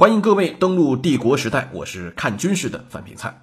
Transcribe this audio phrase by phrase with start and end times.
[0.00, 3.42] 欢迎各位登录帝国时代，我是看军事的范平菜。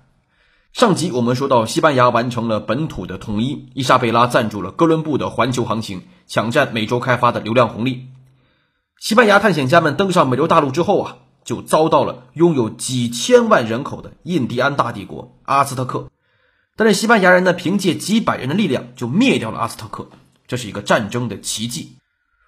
[0.73, 8.07] 上集我们说到，西班牙完成了本土的统一，伊莎贝拉赞助了哥伦布的环球航行，抢占美洲开发的流量红利。
[8.97, 16.09] 西班牙探险家们登上美洲大陆之后啊，就遭到了拥有几千万人口的印第安大帝国阿兹特克。
[16.75, 20.09] 但是西班牙人呢，凭借几百人的力量就灭掉了阿兹特克，
[20.47, 21.97] 这是一个战争的奇迹。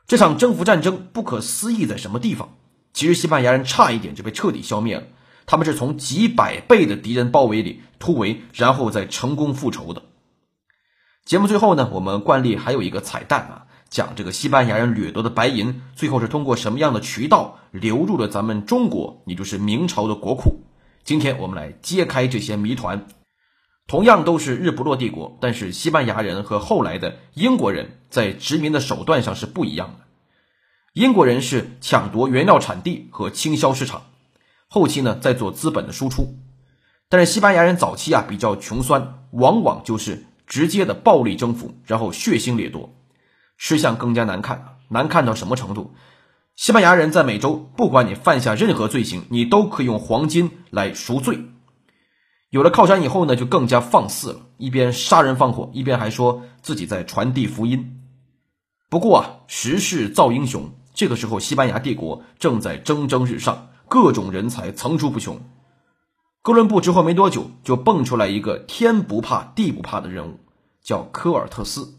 [0.07, 2.55] 这场征服战争不可思议在什么地方？
[2.93, 5.03] 其实西班牙人差一点就被彻底消灭了，
[5.45, 10.03] 他们是从几百倍的敌人包围里突围，然后再成功复仇的。
[11.23, 20.63] 节目最后呢，我们惯例还有一个彩蛋啊，讲这个西班牙人掠夺的白银最后是通过什么样的渠道流入了咱们中国，也就是明朝的国库。
[21.03, 23.07] 今天我们来揭开这些谜团。
[23.87, 30.05] 同样都是日不落帝国，但是西班牙人和后来的英国人在殖民的手段上是不一样的。
[30.93, 34.03] 英国人是抢夺原料产地和倾销市场，
[34.67, 36.35] 后期呢再做资本的输出。
[37.09, 42.93] 但是西班牙人早期啊比较穷酸，往往就是直接的暴力征服，然后血腥掠夺，
[43.57, 44.77] 吃相更加难看。
[44.89, 45.93] 难看到什么程度？
[46.55, 51.39] 西班牙人在美洲，不管你犯下任何罪行，你都可以用黄金来赎罪。
[52.49, 58.01] 有了靠山以后呢，就更加放肆了，一边杀人放火，一边还说自己在传递福音。
[58.89, 60.71] 不过啊，时势造英雄。
[60.93, 65.39] 这个时候，西班牙帝国正在蒸蒸日上，各种人才层出不穷。
[66.41, 70.39] 哥伦布之后没多久，就蹦出来一个天不怕地不怕的人物，
[70.83, 71.95] 叫科尔特斯。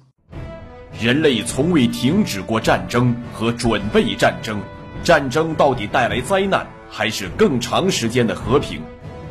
[1.00, 4.60] 人类从未停止过战争和准备战争，
[5.04, 8.82] 战争到底带来灾难，还是更长时间的和平？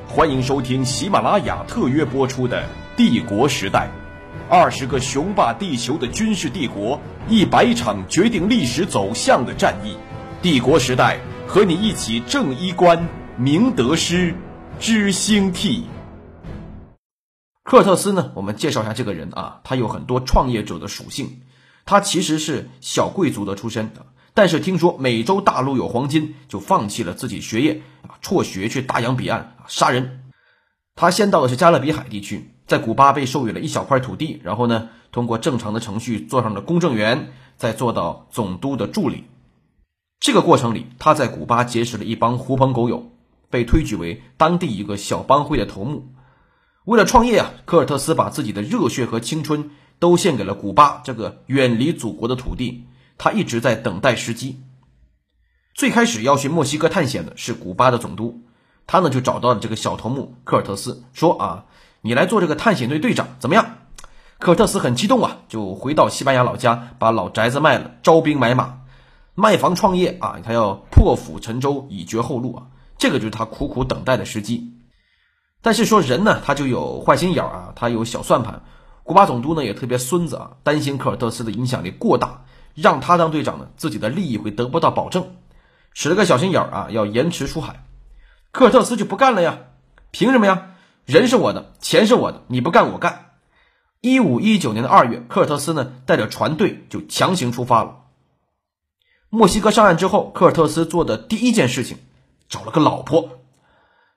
[0.08, 2.62] 欢迎收听喜马拉雅特约播出的
[2.96, 3.88] 《帝国时代》。
[4.48, 9.96] 二十个雄霸地球的军事帝国，一百场决定历史走向的战役，
[10.42, 14.34] 帝国时代和你一起正衣冠，明得失，
[14.80, 15.86] 知兴替。
[17.64, 18.32] 科尔特斯呢？
[18.34, 21.42] 我们介绍一下这个人啊，他有很多创业者的属性。
[21.86, 23.92] 他其实是小贵族的出身，
[24.34, 30.24] 但是听说美洲大陆有黄金，就放弃了自己学业啊，辍学去大洋彼岸杀人。
[30.96, 32.52] 他先到的是加勒比海地区。
[32.70, 39.24] 在古巴被授予了一小块土地，然后呢，通过正常的程序做上了公证员，再做到总督的助理。
[40.20, 43.10] 这个过程里，他在古巴结识了一帮狐朋狗友，
[43.50, 46.14] 被推举为当地一个小帮会的头目。
[46.86, 52.86] 为了创业啊，科尔特斯把自己的热血和青春都献给了古巴这个远离祖国的土地。
[53.18, 54.62] 他一直在等待时机。
[55.74, 58.44] 最开始要去墨西哥探险的是古巴的总督，
[58.86, 61.66] 他呢就找到了这个小头目科尔特斯，说啊。
[62.02, 63.78] 你来做这个探险队队长怎么样？
[64.38, 68.80] 科尔特斯很激动啊，就回到西班牙老家，把老宅子卖了，招兵买马，
[69.36, 72.68] 卖房创业啊，他要破釜沉舟，以绝后路啊。
[72.98, 74.76] 这个就是他苦苦等待的时机。
[75.62, 78.62] 但是说人呢，他就有坏心眼啊，他有小算盘。
[79.04, 82.46] 古巴总督呢也特别孙子啊，担心科尔特斯的影响力过大，
[82.76, 85.36] 让他当队长呢，自己的利益会得不到保证，
[85.94, 87.84] 使了个小心眼啊，要延迟出海。
[88.54, 89.58] 科尔特斯就不干了呀，
[90.12, 90.68] 凭什么呀？
[91.10, 93.32] 人是我的，钱是我的，你不干我干。
[94.00, 98.02] 一五一九年的二月，科尔特斯呢带着船队就强行出发了。
[99.32, 101.98] 墨西哥上岸之后，科尔特斯做的第一件事情，
[102.48, 103.40] 找了个老婆。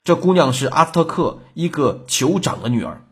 [0.04, 3.02] 这姑娘是阿兹特克一个酋长的女儿。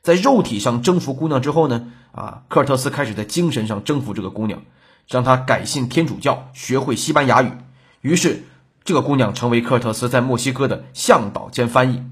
[0.00, 4.62] 在肉体上征服姑娘之后呢，啊，科尔特斯开始在精神上征服这个姑娘，
[5.06, 7.52] 让她改信天主教，学会西班牙语。
[8.00, 8.44] 于是，
[8.82, 12.02] 这个姑娘成为科尔特斯在墨西哥的向导兼翻译。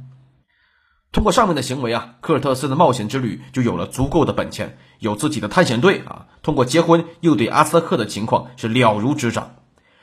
[1.10, 6.26] 通过上面的行为啊，科尔特斯的冒险之旅就有了足够的本钱，有自己的探险队啊。
[6.42, 9.56] 通过结婚，又对阿斯特克的情况是了如指掌。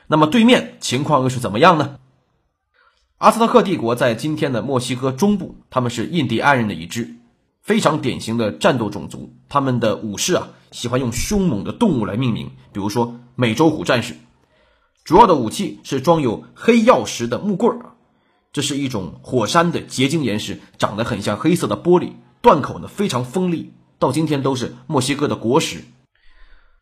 [0.08, 1.98] 那么对面情况又是怎么样呢？
[3.18, 7.14] 阿斯特克帝国在今天的墨西哥中部，他们是印第安人的一支，
[7.62, 9.32] 非常典型的战斗种族。
[9.48, 14.16] 他们的武士啊，喜欢用凶猛的动物来命名，比如说美洲虎战士。
[15.04, 17.95] 主要的武器是装有黑曜石的木棍儿。
[18.56, 25.84] 这是一种火山的结晶岩石，长得很像黑色的玻璃，断口呢非常锋利，到今天都是墨西哥的国石。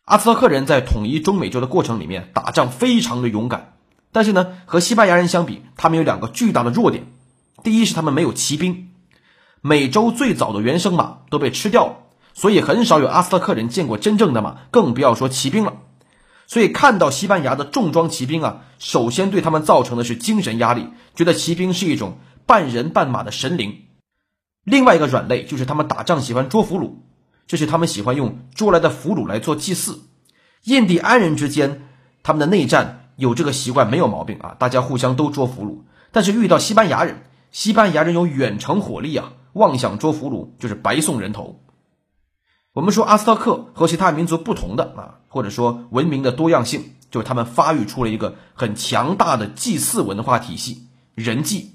[0.05, 3.73] 阿兹特克人在统一中美洲的过程里面打仗非常的勇敢，
[4.13, 7.09] 但是呢和西班牙人相比，他们有两个巨大的弱点。
[7.65, 8.91] 第一是他们没有骑兵，
[9.61, 11.97] 美洲最早的原生马都被吃掉了，
[12.35, 15.79] 所以很少有阿斯特克人见过真正的马，更不要说骑兵了。
[16.47, 23.83] 所以看到西班牙的重装骑兵啊，首先对他们造成的是精神压力，觉得骑兵是一种半人半马的神灵。
[24.65, 26.95] 另外一个软肋就是他们打仗喜欢捉俘虏，
[27.47, 30.01] 这是他们喜欢用捉来的俘虏来做祭祀。
[30.65, 31.83] 印第安人之间
[32.23, 35.85] 他们的内战有这个习惯没有毛病啊，大家互相都捉俘虏。
[36.13, 41.64] 但是遇到西班牙人，西班牙人有远程火力啊，妄想捉俘虏就是白送人头。
[42.75, 51.71] 我们说阿斯特克和其他民族不同的啊，或者说文明的多样性，就是他们发育出了一个很强大的祭祀文化体系——人祭。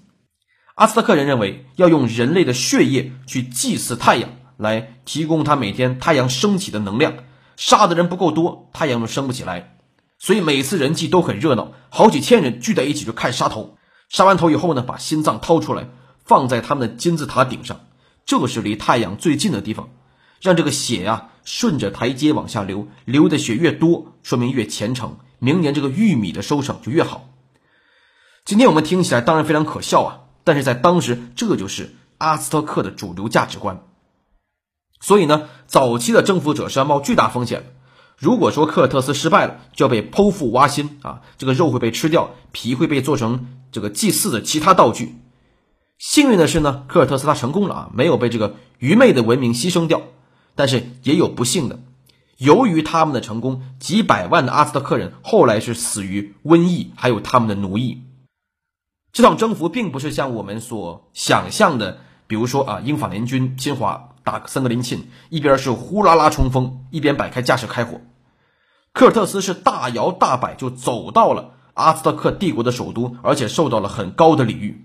[0.75, 7.13] 阿斯特克人认为要用人类的血液去祭祀太阳，来提供他每天太阳升起的能量。
[7.55, 9.77] 杀的人不够多，太阳就升不起来。
[10.17, 13.77] 所以每次人祭都很热闹，好几千人聚在一起就看杀头。
[14.09, 15.87] 杀完头以后呢，把心脏掏出来
[16.25, 17.79] 放在他们的金字塔顶上，
[18.25, 19.87] 这是离太阳最近的地方。
[20.41, 27.29] 让这个血呀顺着台阶往下流，流的血越多，说明越虔诚，明年这个玉米的收成就越好。
[28.45, 33.83] 今天我们听起来当然非常可笑啊，但是在当时这就是阿兹特克的主流价值观。
[35.01, 37.65] 所以呢，早期的征服者是要冒巨大风险的。
[38.17, 45.15] 如果说科尔特斯失败了，就要被剖腹挖心啊，这个肉会被吃掉，皮会被做成这个祭祀的其他道具。
[45.97, 50.01] 幸运的是呢，科尔特斯他成功了啊，没有被这个愚昧的文明牺牲掉。
[50.59, 51.79] 但是也有不幸的，
[52.37, 58.01] 由于他们的成功，几百万的阿兹特克人后来是死于瘟疫，还有他们的奴役。
[59.13, 68.01] 这场征服并不是像我们所想象的，比如说啊，英法联军侵华打森格林沁，一边是呼啦啦冲锋，一边摆开架势开火。
[68.91, 74.83] 科尔特斯是大摇大摆就走到了阿兹特克帝国的首都，而且受到了很高的礼遇。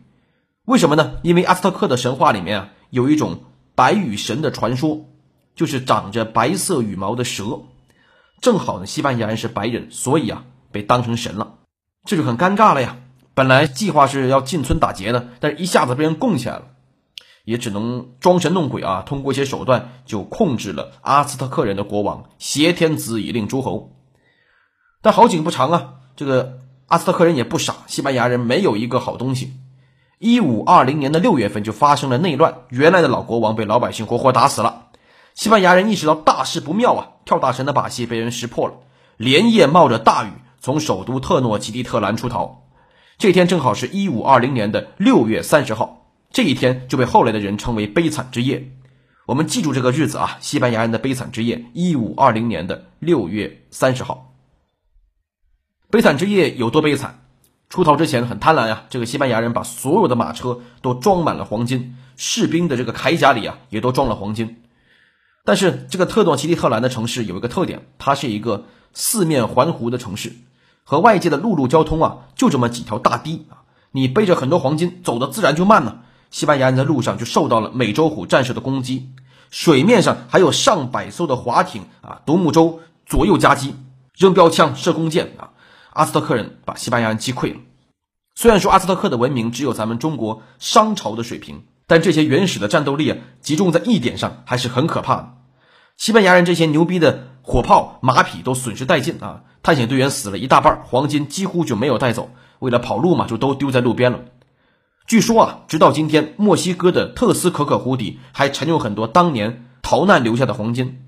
[0.67, 1.15] 为什么呢？
[1.25, 3.41] 因为阿兹特克的神话里面啊，有一种
[3.75, 5.07] 白羽神的传说。
[5.55, 7.61] 就是长着白色羽毛的蛇，
[8.41, 11.55] 正好呢，西班牙人是白人，所以啊，被当成神了，
[12.05, 12.97] 这就很尴尬了呀。
[13.35, 16.67] 本来计划是要进村打劫的，但是一下子被人供起来了，
[17.45, 23.93] 也只能装神弄鬼啊，通过一些手段就控制了阿斯特克人的国王，挟天子以令诸侯。
[25.03, 29.53] 但好景不长啊，这个阿斯特克人也不傻，西班牙人没有一个好东西。
[30.19, 34.84] 一五二零年的六月份就发生了内乱，原来的老国王被老百姓活活打死了。
[35.35, 38.75] 西班牙人意识到大事不妙啊，跳大神的把戏被人识破了，
[39.17, 40.29] 连夜冒着大雨
[40.61, 42.69] 从首都特诺奇蒂特兰出逃。
[43.19, 48.71] 这天正好是一五二零年的六月三十号，这一天就被后来的人称为悲惨之夜。
[49.27, 54.35] 我们记住这个日子啊，西班牙人的悲惨之夜，一五二零年的六月三十号。
[55.91, 57.27] 悲惨之夜有多悲惨？
[57.69, 64.61] 出逃之前很贪婪啊，这个西班牙人把所有的马车都装满了黄金，士兵的这个铠甲里啊也都装了黄金。
[65.47, 68.65] 但是这个特诺奇蒂特兰的城市有一个特点，它是一个
[68.95, 70.33] 四面环湖的城市，
[70.85, 76.01] 和外界的陆路交通啊就这么几条大堤啊，你背着很多黄金走的自然就慢了。
[76.31, 79.11] 西班牙人在路上就受到了美洲虎战士的攻击，
[79.51, 83.75] 水面上还有上百艘的划艇啊、独木舟左右夹击，
[84.17, 85.51] 扔标枪、射弓箭啊，
[85.93, 87.61] 阿斯特克人把西班牙人击溃了。
[88.35, 91.65] 虽然说阿斯特克的文明只有咱们中国商朝的水平。
[91.87, 95.34] 但这些原始的战斗力啊，集中在一点上还是很可怕的。
[95.97, 99.43] 西班牙人这些牛逼的火炮、马匹都损失殆尽啊！
[99.63, 102.31] 探险队员死了一大半，黄金几乎就没有带走。
[102.59, 104.21] 为了跑路嘛，就都丢在路边了。
[105.07, 111.03] 据说啊，直到今天，墨西哥的特斯可可湖底还沉有很多当年逃难留下的黄金。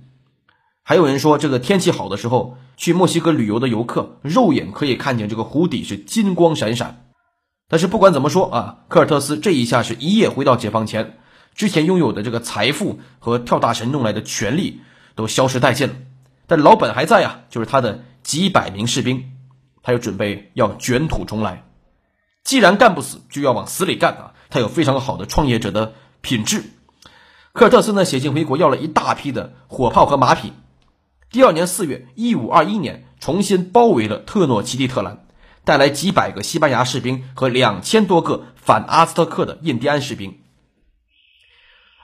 [0.82, 7.06] 还有人说，这个天气好的时候去墨西哥旅游的游客，肉眼可以看见这个湖底是金光闪闪。
[7.68, 11.18] 但是不管怎么说啊，科尔特斯这一下是一夜回到解放前，
[11.56, 14.82] 之前拥有的这个财富和跳大神弄来的权力
[15.14, 15.94] 都消失殆尽了。
[16.46, 19.32] 但老本还在啊，就是他的几百名士兵，
[19.82, 21.64] 他又准备要卷土重来。
[22.44, 24.34] 既然干不死，就要往死里干啊！
[24.50, 26.62] 他有非常好的创业者的品质。
[27.52, 30.52] 科尔特斯呢，写信回国要了一大批的火炮和马匹。
[31.30, 35.26] 第二年四月，一五二一年，重新包围了特诺奇蒂特兰。
[35.64, 40.38] 带来几百个西班牙士兵和两千多个反阿兹特克的印第安士兵。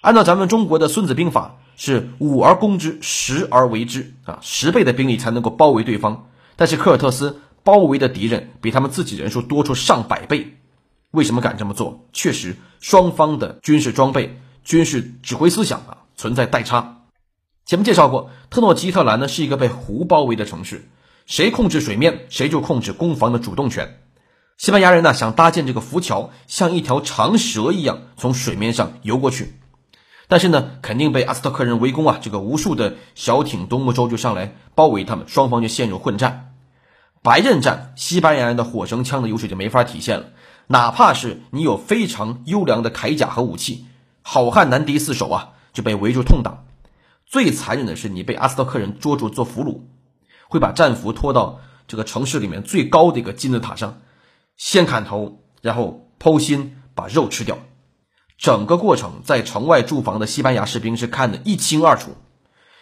[0.02, 6.26] 按照咱们中国的《孙子兵法》，是五而攻之，十而为之啊，十倍的兵力才能够包围对方。
[6.56, 10.58] 但是科尔特斯包围的敌人比他们自己人数多出上百倍。
[11.12, 12.08] 为什么敢这么做？
[12.12, 17.02] 确实，双方的军事装备、军事指挥思想啊存在代差。
[17.64, 20.88] 前面介绍过，特诺基特兰呢是一个被湖包围的城市。
[21.26, 24.00] 谁控制水面，谁就控制攻防的主动权。
[24.58, 29.54] 西班牙人呢想搭建这个浮桥，像一条长蛇一样从水面上游过去，
[30.28, 32.18] 但是呢肯定被阿斯特克人围攻啊！
[32.20, 36.54] 这个无数的小艇、独木舟就上来包围他们，双方就陷入混战。
[37.22, 40.26] 白刃战，西班牙人的火绳枪的优势就没法体现了。
[40.68, 43.86] 哪怕是你有非常优良的铠甲和武器，
[44.22, 46.64] 好汉难敌四手啊，就被围住痛打。
[47.26, 49.80] 最残忍的是，你被阿斯特克人捉住做俘虏。
[50.48, 54.00] 会把战俘拖到这个城市里面最高的一个金字塔上，
[54.56, 57.58] 先砍头，然后剖心把肉吃掉。
[58.38, 62.16] 整个过程在城外驻防的西班牙士兵是看得一清二楚，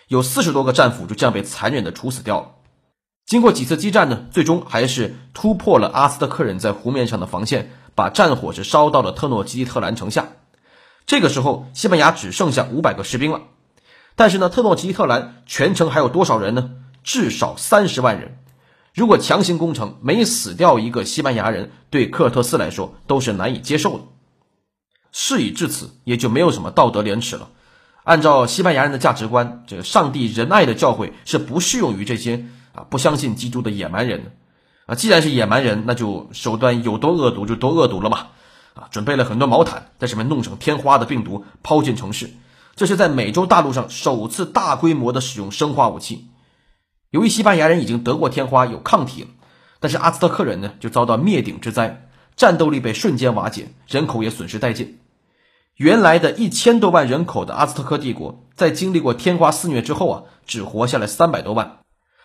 [0.08, 2.48] 有四十多个战俘就这样被残忍的处死掉了。
[3.26, 10.32] 经过几次激战呢，最终还是突破了阿斯特克人在湖面上的防线，把战火是烧到了特诺基特兰城下。
[11.06, 13.42] 这个时候，西班牙只剩下五百个士兵了。
[14.16, 16.70] 但是呢，特诺基特兰全城还有多少人呢？
[17.04, 18.38] 至少三十万人。
[18.92, 24.04] 如果强行攻城，每死掉一个西班牙人，对科尔特斯来说都是难以接受的。
[25.12, 27.48] 事已至此，也就没有什么道德廉耻了。
[28.04, 34.30] 按照西班牙人的价值观，这个上帝仁爱的教诲是不适用于这些啊不相信基督的野蛮人的。
[34.86, 38.28] 啊，既然是野蛮人，那就手段有多恶毒就多恶毒了嘛。
[38.74, 42.30] 啊，准备了很多毛毯，在上面弄成天花的病毒抛进城市。
[42.76, 46.28] 这是在美洲大陆上首次大规模的使用生化武器。
[47.10, 49.28] 由于西班牙人已经得过天花，有抗体了，
[49.80, 54.98] 但是阿兹特克人呢就遭到灭顶之灾，战斗力被瞬间瓦解，人口也损失殆尽。
[55.76, 61.78] 原来的一千多万人口的阿兹特克帝国，在经历过天花肆虐之后啊，只活下来三百多万。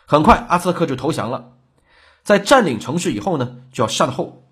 [0.05, 1.53] 很快，阿兹特克就投降了。
[2.23, 4.43] 在占领城市以后呢，就要善后。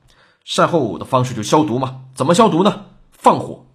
[0.45, 2.01] 善后的方式就消毒嘛？
[2.15, 2.85] 怎么消毒呢？
[3.11, 3.65] 放火，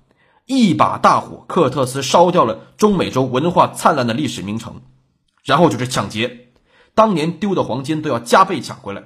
[0.47, 4.81] 一把大火，科尔特斯烧掉了中美洲文化灿烂的历史名城。
[5.45, 6.49] 然后就是抢劫，
[6.95, 9.05] 当年丢的黄金都要加倍抢回来。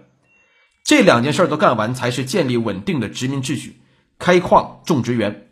[0.85, 3.81] 这两件事都干完，才是建立稳定的殖民秩序，
[4.19, 5.49] 开矿种植园。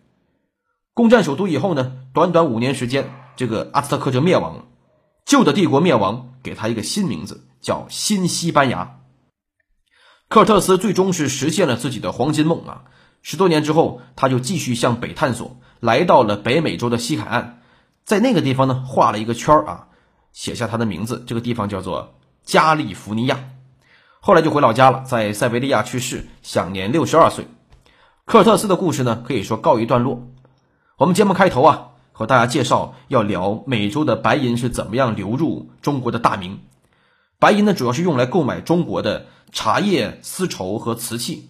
[0.93, 4.65] 攻占首都以后呢，短短五年时间，这个阿兹特克就灭亡了。
[5.25, 8.99] 旧的帝国灭亡，给他一个新名字，叫新西班牙。
[10.29, 12.85] 科尔特斯最终是实现了自己的黄金梦啊！
[13.23, 17.63] 十多年之后，他就继续向北探索，来到了北美洲的西海岸，
[18.05, 19.89] 在那个地方呢，画了一个圈啊，
[20.33, 21.25] 写下他的名字。
[21.27, 23.41] 这个地方叫做加利福尼亚。
[24.23, 27.47] 后来就回老家了，在塞维利亚去世，享年六十二岁。
[28.27, 30.29] 科尔特斯的故事呢，可以说告一段落。
[30.99, 36.61] 我们节目开头啊，和大家介绍要聊美洲的白银是怎么样流入中国的大明。
[37.39, 41.49] 白银呢，主要是用来购买中国的茶叶、丝绸和瓷器。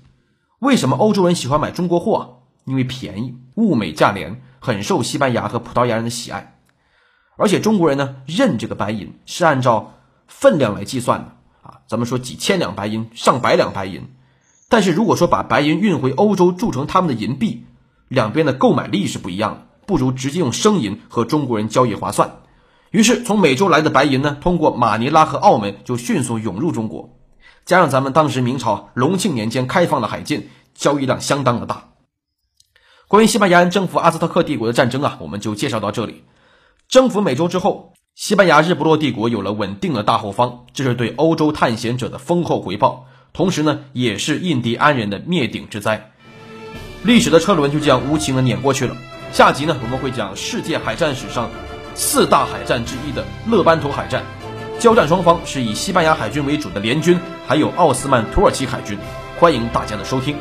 [0.60, 2.22] 为什么欧洲人喜欢买中国货啊？
[2.66, 6.56] 因为便宜，物美价廉，很受西班牙和葡萄牙人的喜爱。
[7.36, 9.94] 而且中国人呢，认这个白银是按照
[10.28, 11.32] 分量来计算的。
[11.90, 14.14] 咱们说几千两白银，上百两白银。
[14.68, 17.64] 但是如果说把白银运回欧洲铸成他们的银币，
[18.06, 22.42] 两边的购买力是不一样的，不如直接用生银和中国人交易划算。
[22.92, 27.18] 于是，从美洲来的白银呢，通过马尼拉和澳门就迅速涌入中国。
[27.64, 31.88] 加上咱们当时明朝隆庆年间开放的海禁，交易量相当的大。
[33.08, 36.22] 关于西班牙人征服阿兹特克帝国的战争啊，我们就介绍到这里。
[36.88, 46.10] 征服美洲之后，西班牙日不落帝国有了稳定的大后方，这是对欧洲探险者的丰厚回报，同时呢，也是印第安人的灭顶之灾。
[47.02, 48.94] 历史的车轮就这样无情的碾过去了。
[49.32, 51.48] 下集呢，我们会讲世界海战史上
[51.94, 54.22] 四大海战之一的勒班头海战，
[54.78, 58.98] 交战双方是以西班牙海军为主的联军，还有奥斯曼土耳其海军。
[59.38, 60.36] 欢迎大家的收听。